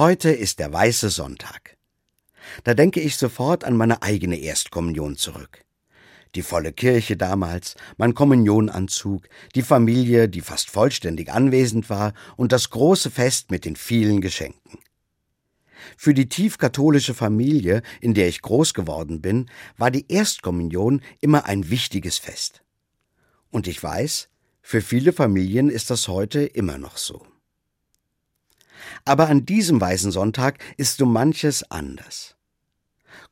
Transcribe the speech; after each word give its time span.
Heute 0.00 0.30
ist 0.30 0.60
der 0.60 0.72
weiße 0.72 1.10
Sonntag. 1.10 1.76
Da 2.64 2.72
denke 2.72 3.00
ich 3.00 3.18
sofort 3.18 3.64
an 3.64 3.76
meine 3.76 4.00
eigene 4.00 4.38
Erstkommunion 4.38 5.18
zurück. 5.18 5.62
Die 6.34 6.40
volle 6.40 6.72
Kirche 6.72 7.18
damals, 7.18 7.74
mein 7.98 8.14
Kommunionanzug, 8.14 9.28
die 9.54 9.60
Familie, 9.60 10.30
die 10.30 10.40
fast 10.40 10.70
vollständig 10.70 11.30
anwesend 11.30 11.90
war 11.90 12.14
und 12.38 12.52
das 12.52 12.70
große 12.70 13.10
Fest 13.10 13.50
mit 13.50 13.66
den 13.66 13.76
vielen 13.76 14.22
Geschenken. 14.22 14.78
Für 15.98 16.14
die 16.14 16.30
tiefkatholische 16.30 17.12
Familie, 17.12 17.82
in 18.00 18.14
der 18.14 18.28
ich 18.28 18.40
groß 18.40 18.72
geworden 18.72 19.20
bin, 19.20 19.50
war 19.76 19.90
die 19.90 20.10
Erstkommunion 20.10 21.02
immer 21.20 21.44
ein 21.44 21.68
wichtiges 21.68 22.16
Fest. 22.16 22.62
Und 23.50 23.66
ich 23.66 23.82
weiß, 23.82 24.30
für 24.62 24.80
viele 24.80 25.12
Familien 25.12 25.68
ist 25.68 25.90
das 25.90 26.08
heute 26.08 26.40
immer 26.40 26.78
noch 26.78 26.96
so. 26.96 27.26
Aber 29.04 29.28
an 29.28 29.46
diesem 29.46 29.80
Weißen 29.80 30.10
Sonntag 30.10 30.58
ist 30.76 30.98
so 30.98 31.06
manches 31.06 31.70
anders. 31.70 32.36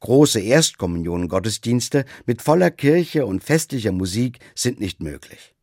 Große 0.00 0.40
Erstkommunion-Gottesdienste 0.40 2.04
mit 2.26 2.42
voller 2.42 2.70
Kirche 2.70 3.26
und 3.26 3.42
festlicher 3.42 3.92
Musik 3.92 4.38
sind 4.54 4.80
nicht 4.80 5.02
möglich. 5.02 5.54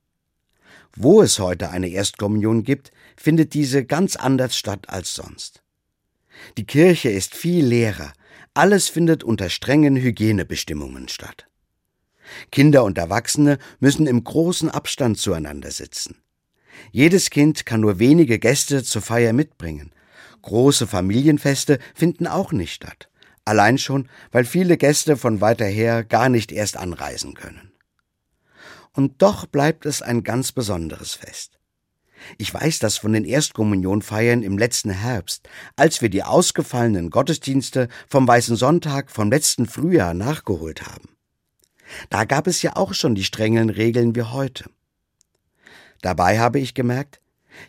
Wo 0.95 1.21
es 1.21 1.39
heute 1.39 1.69
eine 1.69 1.87
Erstkommunion 1.87 2.63
gibt, 2.63 2.91
findet 3.17 3.53
diese 3.53 3.83
ganz 3.85 4.15
anders 4.15 4.55
statt 4.55 4.89
als 4.89 5.15
sonst. 5.15 5.63
Die 6.57 6.65
Kirche 6.65 7.09
ist 7.09 7.35
viel 7.35 7.65
leerer, 7.65 8.13
alles 8.53 8.89
findet 8.89 9.23
unter 9.23 9.49
strengen 9.49 9.95
Hygienebestimmungen 9.95 11.07
statt. 11.07 11.47
Kinder 12.51 12.83
und 12.83 12.97
Erwachsene 12.97 13.57
müssen 13.79 14.07
im 14.07 14.23
großen 14.23 14.69
Abstand 14.69 15.17
zueinander 15.17 15.71
sitzen. 15.71 16.17
Jedes 16.91 17.29
Kind 17.29 17.65
kann 17.65 17.81
nur 17.81 17.99
wenige 17.99 18.39
Gäste 18.39 18.83
zur 18.83 19.01
Feier 19.01 19.33
mitbringen. 19.33 19.91
Große 20.41 20.87
Familienfeste 20.87 21.79
finden 21.93 22.27
auch 22.27 22.51
nicht 22.51 22.73
statt. 22.73 23.09
Allein 23.45 23.77
schon, 23.77 24.09
weil 24.31 24.45
viele 24.45 24.77
Gäste 24.77 25.17
von 25.17 25.41
weiter 25.41 25.65
her 25.65 26.03
gar 26.03 26.29
nicht 26.29 26.51
erst 26.51 26.77
anreisen 26.77 27.33
können. 27.33 27.71
Und 28.93 29.21
doch 29.21 29.45
bleibt 29.45 29.85
es 29.85 30.01
ein 30.01 30.23
ganz 30.23 30.51
besonderes 30.51 31.13
Fest. 31.13 31.59
Ich 32.37 32.53
weiß 32.53 32.79
das 32.79 32.97
von 32.97 33.11
den 33.11 33.25
Erstkommunionfeiern 33.25 34.43
im 34.43 34.57
letzten 34.57 34.91
Herbst, 34.91 35.49
als 35.75 36.01
wir 36.01 36.09
die 36.09 36.23
ausgefallenen 36.23 37.09
Gottesdienste 37.09 37.89
vom 38.07 38.27
Weißen 38.27 38.55
Sonntag 38.55 39.11
vom 39.11 39.29
letzten 39.29 39.65
Frühjahr 39.65 40.13
nachgeholt 40.13 40.85
haben. 40.85 41.09
Da 42.09 42.23
gab 42.23 42.47
es 42.47 42.61
ja 42.61 42.75
auch 42.75 42.93
schon 42.93 43.15
die 43.15 43.25
strengen 43.25 43.69
Regeln 43.69 44.15
wie 44.15 44.23
heute. 44.23 44.65
Dabei 46.03 46.37
habe 46.37 46.59
ich 46.59 46.73
gemerkt, 46.73 47.21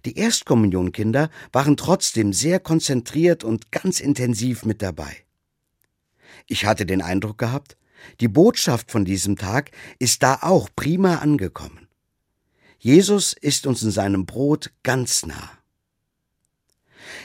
die 0.05 0.19
Erstkommunionkinder 0.19 1.31
waren 1.53 1.77
trotzdem 1.77 2.33
sehr 2.33 2.59
konzentriert 2.59 3.45
und 3.45 3.71
ganz 3.71 4.01
intensiv 4.01 4.65
mit 4.65 4.83
dabei. 4.83 5.17
Ich 6.49 6.67
hatte 6.67 6.85
den 6.85 7.01
Eindruck 7.01 7.39
gehabt, 7.39 7.77
die 8.21 8.27
Botschaft 8.27 8.91
von 8.91 9.05
diesem 9.05 9.37
Tag 9.37 9.71
ist 10.01 10.25
da 10.25 10.41
auch 10.43 10.69
prima 10.75 11.19
angekommen. 11.19 11.87
Jesus 12.79 13.35
ist 13.35 13.69
uns 13.69 13.85
in 13.85 13.93
seinem 13.93 14.27
Brot 14.27 14.73
ganz 14.83 15.25
nah. 15.25 15.51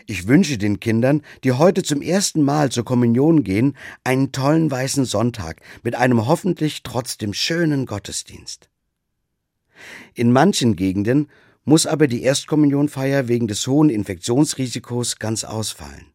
Ich 0.05 0.27
wünsche 0.27 0.59
den 0.59 0.79
Kindern, 0.79 1.23
die 1.43 1.53
heute 1.53 1.81
zum 1.81 2.03
ersten 2.03 2.43
Mal 2.43 2.71
zur 2.71 2.85
Kommunion 2.85 3.43
gehen, 3.43 3.75
einen 4.03 4.31
tollen 4.31 4.69
weißen 4.69 5.05
Sonntag 5.05 5.59
mit 5.81 5.95
einem 5.95 6.27
hoffentlich 6.27 6.83
trotzdem 6.83 7.33
schönen 7.33 7.87
Gottesdienst. 7.87 8.69
In 10.13 10.31
manchen 10.31 10.75
Gegenden 10.75 11.27
muss 11.65 11.85
aber 11.85 12.07
die 12.07 12.23
Erstkommunionfeier 12.23 13.27
wegen 13.27 13.47
des 13.47 13.65
hohen 13.67 13.89
Infektionsrisikos 13.89 15.19
ganz 15.19 15.43
ausfallen. 15.43 16.07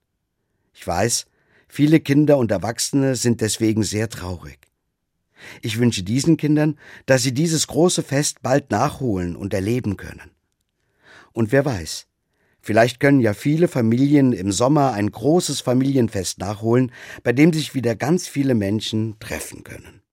Ich 0.73 0.87
weiß, 0.87 1.27
viele 1.69 2.01
Kinder 2.01 2.39
und 2.39 2.51
Erwachsene 2.51 3.15
sind 3.15 3.41
deswegen 3.41 3.85
sehr 3.85 4.09
traurig. 4.09 4.59
Ich 5.63 5.79
wünsche 5.79 6.03
diesen 6.03 6.37
Kindern, 6.37 6.79
dass 7.07 7.23
sie 7.23 7.33
dieses 7.33 7.67
große 7.67 8.03
Fest 8.03 8.43
bald 8.43 8.71
nachholen 8.71 9.37
und 9.37 9.55
erleben 9.55 9.97
können. 9.97 10.31
Und 11.33 11.53
wer 11.53 11.65
weiß, 11.65 12.07
vielleicht 12.61 13.01
können 13.01 13.21
ja 13.21 13.35
viele 13.35 13.69
Familien 13.69 14.33
im 14.33 14.53
Sommer 14.53 14.93
ein 14.93 15.11
großes 15.11 15.61
Familienfest 15.61 16.39
nachholen, 16.39 16.93
bei 17.23 17.33
dem 17.33 17.53
sich 17.53 17.75
wieder 17.75 17.95
ganz 17.95 18.27
viele 18.27 18.55
Menschen 18.55 19.19
treffen 19.19 19.65
können. 19.65 20.04